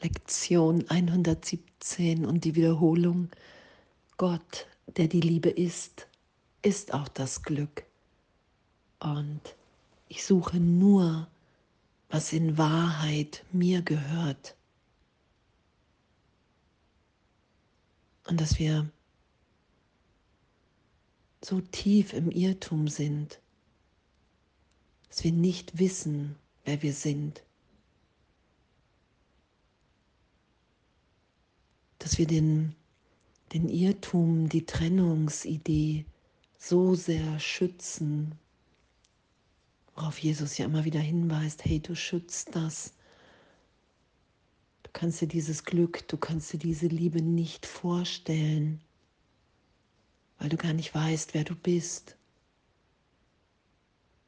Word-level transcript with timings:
Lektion 0.00 0.88
117 0.88 2.24
und 2.24 2.44
die 2.44 2.54
Wiederholung. 2.54 3.30
Gott, 4.16 4.66
der 4.86 5.08
die 5.08 5.20
Liebe 5.20 5.50
ist, 5.50 6.06
ist 6.62 6.94
auch 6.94 7.08
das 7.08 7.42
Glück. 7.42 7.84
Und 9.00 9.40
ich 10.08 10.24
suche 10.24 10.58
nur, 10.58 11.28
was 12.10 12.32
in 12.32 12.56
Wahrheit 12.56 13.44
mir 13.52 13.82
gehört. 13.82 14.54
Und 18.28 18.40
dass 18.40 18.58
wir 18.58 18.88
so 21.42 21.60
tief 21.60 22.12
im 22.12 22.30
Irrtum 22.30 22.88
sind, 22.88 23.40
dass 25.08 25.24
wir 25.24 25.32
nicht 25.32 25.78
wissen, 25.78 26.36
wer 26.64 26.82
wir 26.82 26.92
sind. 26.92 27.42
Dass 32.08 32.16
wir 32.16 32.26
den, 32.26 32.74
den 33.52 33.68
Irrtum, 33.68 34.48
die 34.48 34.64
Trennungsidee 34.64 36.06
so 36.56 36.94
sehr 36.94 37.38
schützen, 37.38 38.32
worauf 39.94 40.18
Jesus 40.18 40.56
ja 40.56 40.64
immer 40.64 40.86
wieder 40.86 41.00
hinweist, 41.00 41.66
hey, 41.66 41.80
du 41.80 41.94
schützt 41.94 42.56
das. 42.56 42.94
Du 44.84 44.90
kannst 44.94 45.20
dir 45.20 45.28
dieses 45.28 45.64
Glück, 45.64 46.08
du 46.08 46.16
kannst 46.16 46.50
dir 46.50 46.58
diese 46.58 46.86
Liebe 46.86 47.20
nicht 47.20 47.66
vorstellen, 47.66 48.80
weil 50.38 50.48
du 50.48 50.56
gar 50.56 50.72
nicht 50.72 50.94
weißt, 50.94 51.34
wer 51.34 51.44
du 51.44 51.54
bist 51.54 52.16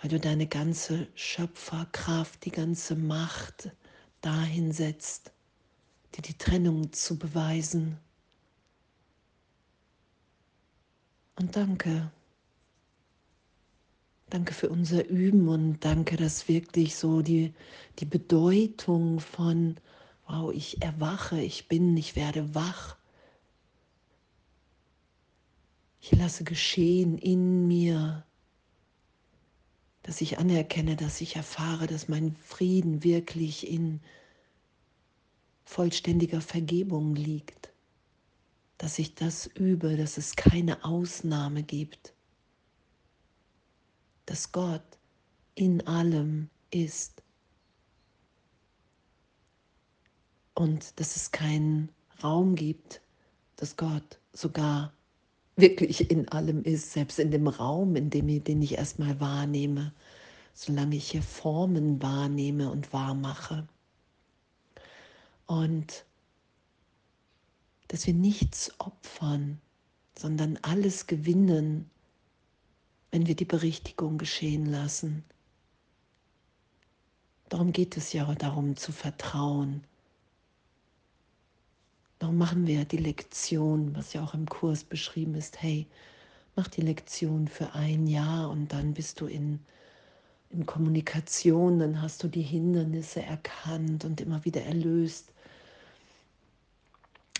weil 0.00 0.10
du 0.10 0.20
deine 0.20 0.46
ganze 0.46 1.08
Schöpferkraft, 1.16 2.44
die 2.44 2.50
ganze 2.50 2.94
Macht 2.94 3.72
dahin 4.20 4.70
setzt, 4.70 5.33
dir 6.16 6.22
die 6.22 6.38
Trennung 6.38 6.92
zu 6.92 7.18
beweisen. 7.18 7.98
Und 11.36 11.56
danke. 11.56 12.10
Danke 14.30 14.54
für 14.54 14.68
unser 14.68 15.06
Üben 15.06 15.48
und 15.48 15.84
danke, 15.84 16.16
dass 16.16 16.48
wirklich 16.48 16.96
so 16.96 17.22
die, 17.22 17.52
die 17.98 18.04
Bedeutung 18.04 19.20
von, 19.20 19.76
wow, 20.26 20.52
ich 20.52 20.82
erwache, 20.82 21.40
ich 21.40 21.68
bin, 21.68 21.96
ich 21.96 22.16
werde 22.16 22.54
wach. 22.54 22.96
Ich 26.00 26.12
lasse 26.12 26.44
geschehen 26.44 27.18
in 27.18 27.66
mir, 27.66 28.24
dass 30.02 30.20
ich 30.20 30.38
anerkenne, 30.38 30.96
dass 30.96 31.20
ich 31.20 31.36
erfahre, 31.36 31.86
dass 31.86 32.08
mein 32.08 32.36
Frieden 32.36 33.04
wirklich 33.04 33.68
in 33.68 34.00
vollständiger 35.74 36.40
Vergebung 36.40 37.16
liegt, 37.16 37.70
dass 38.78 39.00
ich 39.00 39.16
das 39.16 39.46
übe, 39.46 39.96
dass 39.96 40.18
es 40.18 40.36
keine 40.36 40.84
Ausnahme 40.84 41.64
gibt, 41.64 42.14
dass 44.26 44.52
Gott 44.52 44.84
in 45.56 45.84
allem 45.88 46.48
ist. 46.70 47.24
Und 50.54 51.00
dass 51.00 51.16
es 51.16 51.32
keinen 51.32 51.88
Raum 52.22 52.54
gibt, 52.54 53.00
dass 53.56 53.76
Gott 53.76 54.20
sogar 54.32 54.92
wirklich 55.56 56.08
in 56.08 56.28
allem 56.28 56.62
ist, 56.62 56.92
selbst 56.92 57.18
in 57.18 57.32
dem 57.32 57.48
Raum, 57.48 57.96
in 57.96 58.10
dem 58.10 58.28
ich, 58.28 58.44
den 58.44 58.62
ich 58.62 58.74
erstmal 58.74 59.18
wahrnehme, 59.18 59.92
solange 60.52 60.94
ich 60.94 61.10
hier 61.10 61.22
Formen 61.22 62.00
wahrnehme 62.00 62.70
und 62.70 62.92
wahrmache. 62.92 63.66
Und 65.46 66.04
dass 67.88 68.06
wir 68.06 68.14
nichts 68.14 68.72
opfern, 68.78 69.60
sondern 70.18 70.58
alles 70.62 71.06
gewinnen, 71.06 71.90
wenn 73.10 73.26
wir 73.26 73.36
die 73.36 73.44
Berichtigung 73.44 74.18
geschehen 74.18 74.66
lassen. 74.66 75.24
Darum 77.48 77.72
geht 77.72 77.96
es 77.96 78.12
ja 78.12 78.32
darum 78.34 78.76
zu 78.76 78.90
vertrauen 78.90 79.84
Darum 82.24 82.38
machen 82.38 82.66
wir 82.66 82.86
die 82.86 82.96
Lektion, 82.96 83.94
was 83.94 84.14
ja 84.14 84.24
auch 84.24 84.32
im 84.32 84.46
Kurs 84.46 84.82
beschrieben 84.82 85.34
ist. 85.34 85.60
Hey, 85.60 85.86
mach 86.56 86.68
die 86.68 86.80
Lektion 86.80 87.48
für 87.48 87.74
ein 87.74 88.06
Jahr 88.06 88.48
und 88.48 88.72
dann 88.72 88.94
bist 88.94 89.20
du 89.20 89.26
in, 89.26 89.60
in 90.48 90.64
Kommunikation, 90.64 91.80
dann 91.80 92.00
hast 92.00 92.22
du 92.22 92.28
die 92.28 92.40
Hindernisse 92.40 93.20
erkannt 93.20 94.06
und 94.06 94.22
immer 94.22 94.42
wieder 94.46 94.62
erlöst. 94.62 95.33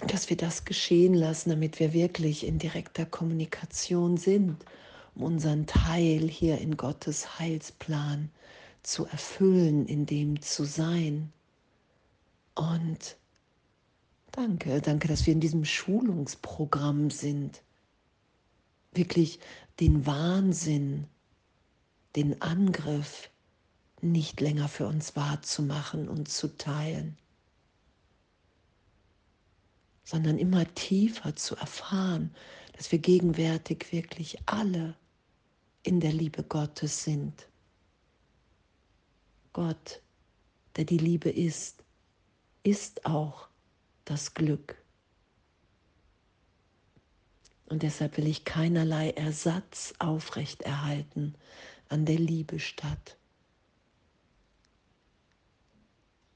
Dass 0.00 0.28
wir 0.28 0.37
das 0.37 0.65
geschehen 0.65 1.15
lassen, 1.15 1.50
damit 1.50 1.78
wir 1.81 1.93
wirklich 1.93 2.47
in 2.47 2.59
direkter 2.59 3.06
Kommunikation 3.06 4.16
sind, 4.16 4.65
um 5.15 5.22
unseren 5.22 5.66
Teil 5.66 6.28
hier 6.28 6.59
in 6.59 6.77
Gottes 6.77 7.38
Heilsplan 7.38 8.31
zu 8.82 9.06
erfüllen, 9.06 9.87
in 9.87 10.06
dem 10.06 10.43
zu 10.43 10.65
sein. 10.65 11.32
Und 12.55 13.16
Danke, 14.37 14.81
danke, 14.81 15.06
dass 15.06 15.27
wir 15.27 15.32
in 15.32 15.38
diesem 15.38 15.65
Schulungsprogramm 15.65 17.09
sind. 17.09 17.62
Wirklich 18.93 19.38
den 19.78 20.06
Wahnsinn, 20.06 21.06
den 22.16 22.43
Angriff 22.43 23.31
nicht 24.00 24.41
länger 24.41 24.69
für 24.69 24.88
uns 24.88 25.15
wahrzumachen 25.15 26.09
und 26.09 26.28
zu 26.28 26.49
teilen, 26.56 27.16
sondern 30.04 30.38
immer 30.38 30.72
tiefer 30.75 31.34
zu 31.34 31.56
erfahren, 31.56 32.34
dass 32.76 32.92
wir 32.92 32.98
gegenwärtig 32.98 33.92
wirklich 33.92 34.38
alle 34.47 34.94
in 35.82 36.00
der 36.00 36.12
Liebe 36.12 36.42
Gottes 36.42 37.04
sind. 37.04 37.47
Gott, 39.53 40.00
der 40.76 40.84
die 40.84 40.98
Liebe 40.98 41.31
ist, 41.31 41.84
ist 42.64 43.06
auch 43.06 43.48
das 44.04 44.34
Glück. 44.34 44.76
Und 47.66 47.82
deshalb 47.82 48.16
will 48.16 48.26
ich 48.26 48.44
keinerlei 48.44 49.10
Ersatz 49.10 49.94
aufrechterhalten 49.98 51.34
an 51.88 52.04
der 52.04 52.19
Liebe 52.19 52.59
statt. 52.59 53.16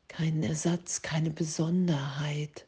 Keinen 0.06 0.42
Ersatz, 0.42 1.02
keine 1.02 1.30
Besonderheit. 1.30 2.67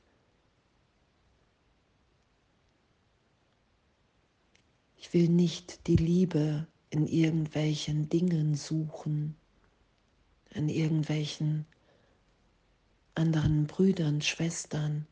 Ich 5.10 5.14
will 5.14 5.28
nicht 5.28 5.88
die 5.88 5.96
Liebe 5.96 6.68
in 6.90 7.08
irgendwelchen 7.08 8.08
Dingen 8.08 8.54
suchen, 8.54 9.34
in 10.50 10.68
irgendwelchen 10.68 11.66
anderen 13.16 13.66
Brüdern, 13.66 14.22
Schwestern, 14.22 15.08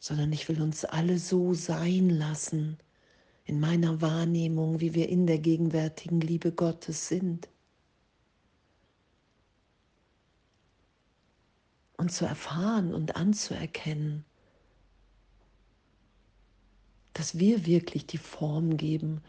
sondern 0.00 0.32
ich 0.32 0.48
will 0.48 0.60
uns 0.60 0.84
alle 0.84 1.20
so 1.20 1.54
sein 1.54 2.10
lassen 2.10 2.76
in 3.44 3.60
meiner 3.60 4.00
Wahrnehmung, 4.00 4.80
wie 4.80 4.94
wir 4.94 5.08
in 5.08 5.28
der 5.28 5.38
gegenwärtigen 5.38 6.20
Liebe 6.20 6.50
Gottes 6.50 7.06
sind. 7.06 7.48
Und 11.96 12.10
zu 12.10 12.24
erfahren 12.24 12.92
und 12.92 13.14
anzuerkennen, 13.14 14.24
dass 17.14 17.38
wir 17.38 17.66
wirklich 17.66 18.06
die 18.06 18.18
Form 18.18 18.76
geben, 18.76 19.22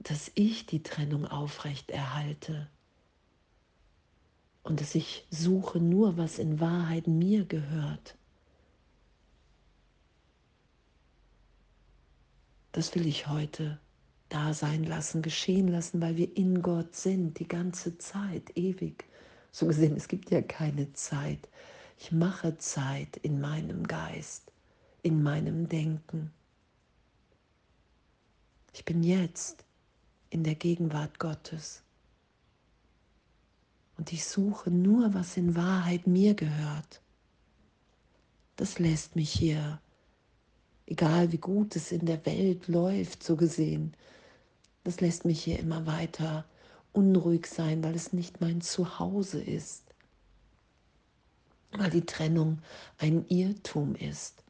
dass 0.00 0.30
ich 0.34 0.66
die 0.66 0.82
Trennung 0.82 1.26
aufrecht 1.26 1.90
erhalte 1.90 2.68
und 4.62 4.80
dass 4.80 4.94
ich 4.94 5.26
suche 5.30 5.78
nur, 5.78 6.16
was 6.16 6.38
in 6.38 6.60
Wahrheit 6.60 7.06
mir 7.06 7.44
gehört. 7.44 8.16
Das 12.72 12.94
will 12.94 13.06
ich 13.06 13.26
heute 13.26 13.78
da 14.28 14.52
sein 14.52 14.84
lassen, 14.84 15.22
geschehen 15.22 15.68
lassen, 15.68 16.00
weil 16.00 16.16
wir 16.16 16.36
in 16.36 16.62
Gott 16.62 16.94
sind, 16.94 17.38
die 17.38 17.48
ganze 17.48 17.96
Zeit, 17.98 18.56
ewig. 18.56 19.04
So 19.52 19.66
gesehen, 19.66 19.96
es 19.96 20.08
gibt 20.08 20.30
ja 20.30 20.42
keine 20.42 20.92
Zeit. 20.92 21.48
Ich 21.98 22.12
mache 22.12 22.58
Zeit 22.58 23.16
in 23.18 23.40
meinem 23.40 23.86
Geist, 23.86 24.52
in 25.02 25.22
meinem 25.22 25.68
Denken. 25.68 26.32
Ich 28.76 28.84
bin 28.84 29.02
jetzt 29.02 29.64
in 30.28 30.44
der 30.44 30.54
Gegenwart 30.54 31.18
Gottes. 31.18 31.82
Und 33.96 34.12
ich 34.12 34.26
suche 34.26 34.70
nur, 34.70 35.14
was 35.14 35.38
in 35.38 35.56
Wahrheit 35.56 36.06
mir 36.06 36.34
gehört. 36.34 37.00
Das 38.56 38.78
lässt 38.78 39.16
mich 39.16 39.30
hier, 39.30 39.80
egal 40.84 41.32
wie 41.32 41.38
gut 41.38 41.74
es 41.74 41.90
in 41.90 42.04
der 42.04 42.26
Welt 42.26 42.68
läuft, 42.68 43.22
so 43.22 43.34
gesehen, 43.34 43.94
das 44.84 45.00
lässt 45.00 45.24
mich 45.24 45.42
hier 45.42 45.58
immer 45.58 45.86
weiter 45.86 46.44
unruhig 46.92 47.46
sein, 47.46 47.82
weil 47.82 47.94
es 47.94 48.12
nicht 48.12 48.42
mein 48.42 48.60
Zuhause 48.60 49.42
ist. 49.42 49.84
weil 51.72 51.88
die 51.90 52.04
Trennung 52.04 52.58
ein 52.98 53.26
Irrtum 53.28 53.94
ist, 53.94 54.44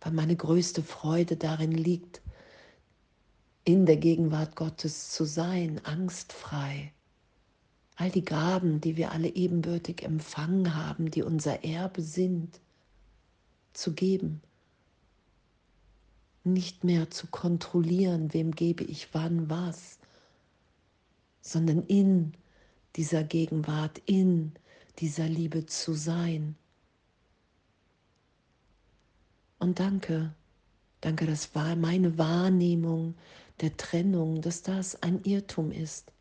weil 0.00 0.12
meine 0.12 0.34
größte 0.34 0.82
Freude 0.82 1.36
darin 1.36 1.70
liegt, 1.70 2.22
in 3.68 3.84
der 3.84 3.98
Gegenwart 3.98 4.56
Gottes 4.56 5.10
zu 5.10 5.26
sein, 5.26 5.78
angstfrei. 5.84 6.90
All 7.96 8.10
die 8.10 8.24
Gaben, 8.24 8.80
die 8.80 8.96
wir 8.96 9.12
alle 9.12 9.28
ebenbürtig 9.28 10.04
empfangen 10.04 10.74
haben, 10.74 11.10
die 11.10 11.22
unser 11.22 11.64
Erbe 11.64 12.00
sind, 12.00 12.60
zu 13.74 13.92
geben. 13.92 14.40
Nicht 16.44 16.82
mehr 16.82 17.10
zu 17.10 17.26
kontrollieren, 17.26 18.32
wem 18.32 18.52
gebe 18.52 18.84
ich 18.84 19.12
wann 19.12 19.50
was, 19.50 19.98
sondern 21.42 21.82
in 21.88 22.32
dieser 22.96 23.22
Gegenwart, 23.22 24.00
in 24.06 24.52
dieser 24.98 25.28
Liebe 25.28 25.66
zu 25.66 25.92
sein. 25.92 26.56
Und 29.58 29.78
danke, 29.78 30.32
danke, 31.02 31.26
das 31.26 31.54
war 31.54 31.76
meine 31.76 32.16
Wahrnehmung 32.16 33.14
der 33.60 33.76
Trennung, 33.76 34.40
dass 34.40 34.62
das 34.62 35.02
ein 35.02 35.22
Irrtum 35.24 35.72
ist. 35.72 36.12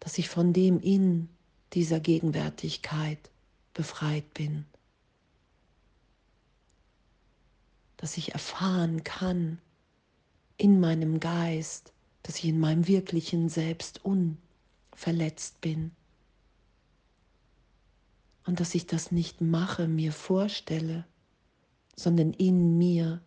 Dass 0.00 0.18
ich 0.18 0.28
von 0.28 0.52
dem 0.52 0.80
in 0.80 1.28
dieser 1.72 2.00
Gegenwärtigkeit 2.00 3.18
befreit 3.72 4.32
bin. 4.34 4.64
Dass 7.96 8.16
ich 8.16 8.32
erfahren 8.32 9.02
kann 9.02 9.58
in 10.56 10.78
meinem 10.78 11.20
Geist, 11.20 11.92
dass 12.22 12.38
ich 12.38 12.46
in 12.46 12.60
meinem 12.60 12.86
wirklichen 12.86 13.48
Selbst 13.48 14.00
unverletzt 14.04 15.60
bin. 15.60 15.90
Und 18.46 18.60
dass 18.60 18.74
ich 18.74 18.86
das 18.86 19.10
nicht 19.10 19.40
mache, 19.40 19.88
mir 19.88 20.12
vorstelle, 20.12 21.06
sondern 21.96 22.32
in 22.34 22.76
mir 22.78 23.20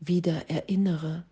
wieder 0.00 0.48
erinnere. 0.50 1.24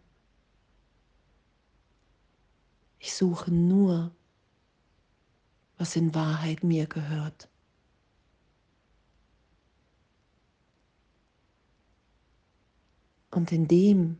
Ich 2.98 3.14
suche 3.14 3.50
nur, 3.50 4.14
was 5.76 5.96
in 5.96 6.14
Wahrheit 6.14 6.62
mir 6.62 6.86
gehört. 6.86 7.48
Und 13.30 13.50
in 13.50 13.66
dem 13.66 14.18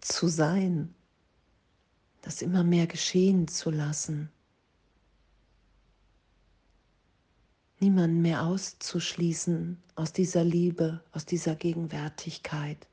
zu 0.00 0.28
sein, 0.28 0.94
das 2.22 2.42
immer 2.42 2.64
mehr 2.64 2.86
geschehen 2.86 3.46
zu 3.46 3.70
lassen, 3.70 4.30
niemanden 7.82 8.22
mehr 8.22 8.44
auszuschließen 8.44 9.82
aus 9.96 10.12
dieser 10.12 10.44
Liebe, 10.44 11.02
aus 11.12 11.26
dieser 11.26 11.56
Gegenwärtigkeit. 11.56 12.86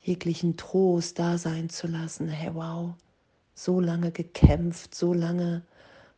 Jeglichen 0.00 0.56
Trost 0.56 1.18
da 1.18 1.38
sein 1.38 1.70
zu 1.70 1.86
lassen, 1.86 2.28
hey 2.28 2.54
wow, 2.54 2.94
so 3.54 3.80
lange 3.80 4.12
gekämpft, 4.12 4.94
so 4.94 5.14
lange, 5.14 5.62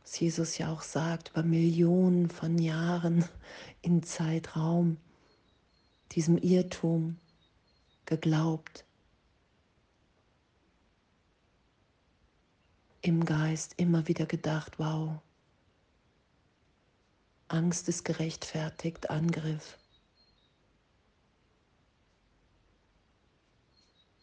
was 0.01 0.19
Jesus 0.19 0.57
ja 0.57 0.71
auch 0.71 0.81
sagt, 0.81 1.29
über 1.29 1.43
Millionen 1.43 2.29
von 2.29 2.57
Jahren 2.57 3.25
in 3.81 4.03
Zeitraum, 4.03 4.97
diesem 6.11 6.37
Irrtum 6.37 7.17
geglaubt, 8.05 8.84
im 13.07 13.23
Geist 13.23 13.75
immer 13.77 14.07
wieder 14.07 14.25
gedacht, 14.25 14.79
wow, 14.79 15.19
Angst 17.47 17.87
ist 17.87 18.03
gerechtfertigt, 18.03 19.11
Angriff. 19.11 19.77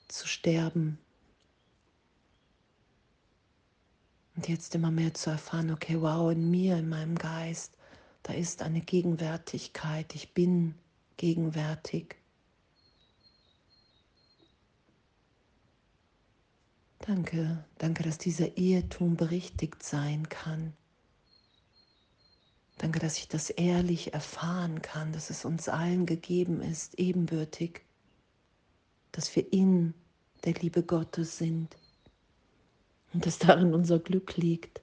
Zu 0.08 0.26
sterben. 0.26 0.98
Und 4.34 4.48
jetzt 4.48 4.74
immer 4.74 4.90
mehr 4.90 5.14
zu 5.14 5.30
erfahren, 5.30 5.70
okay, 5.70 6.00
wow, 6.00 6.32
in 6.32 6.50
mir, 6.50 6.76
in 6.76 6.88
meinem 6.88 7.14
Geist, 7.14 7.76
da 8.24 8.32
ist 8.32 8.62
eine 8.62 8.80
Gegenwärtigkeit, 8.80 10.12
ich 10.14 10.34
bin 10.34 10.74
gegenwärtig. 11.18 12.16
Danke, 17.02 17.64
danke, 17.78 18.04
dass 18.04 18.16
dieser 18.16 18.56
Irrtum 18.56 19.16
berichtigt 19.16 19.82
sein 19.82 20.28
kann. 20.28 20.72
Danke, 22.78 23.00
dass 23.00 23.18
ich 23.18 23.26
das 23.26 23.50
ehrlich 23.50 24.14
erfahren 24.14 24.82
kann, 24.82 25.12
dass 25.12 25.28
es 25.28 25.44
uns 25.44 25.68
allen 25.68 26.06
gegeben 26.06 26.62
ist, 26.62 27.00
ebenbürtig, 27.00 27.80
dass 29.10 29.34
wir 29.34 29.52
in 29.52 29.94
der 30.44 30.54
Liebe 30.54 30.84
Gottes 30.84 31.38
sind 31.38 31.76
und 33.12 33.26
dass 33.26 33.40
darin 33.40 33.74
unser 33.74 33.98
Glück 33.98 34.36
liegt, 34.36 34.80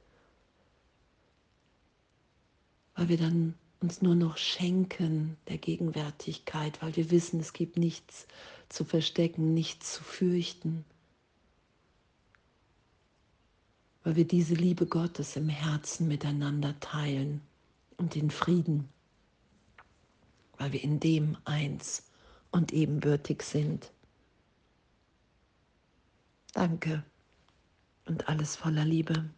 weil 2.95 3.07
wir 3.07 3.17
dann 3.17 3.55
uns 3.79 4.01
nur 4.01 4.15
noch 4.15 4.35
schenken 4.35 5.37
der 5.47 5.57
Gegenwärtigkeit, 5.57 6.81
weil 6.81 6.97
wir 6.97 7.11
wissen, 7.11 7.39
es 7.39 7.53
gibt 7.53 7.77
nichts 7.77 8.27
zu 8.67 8.83
verstecken, 8.83 9.53
nichts 9.53 9.93
zu 9.93 10.03
fürchten 10.03 10.83
weil 14.03 14.15
wir 14.15 14.25
diese 14.27 14.53
Liebe 14.53 14.85
Gottes 14.85 15.35
im 15.35 15.49
Herzen 15.49 16.07
miteinander 16.07 16.79
teilen 16.79 17.41
und 17.97 18.15
den 18.15 18.31
Frieden, 18.31 18.89
weil 20.57 20.71
wir 20.73 20.83
in 20.83 20.99
dem 20.99 21.37
eins 21.45 22.03
und 22.51 22.71
ebenbürtig 22.71 23.43
sind. 23.43 23.91
Danke 26.53 27.03
und 28.05 28.27
alles 28.27 28.55
voller 28.55 28.85
Liebe. 28.85 29.29